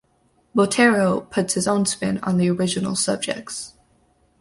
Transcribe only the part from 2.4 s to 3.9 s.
original subjects.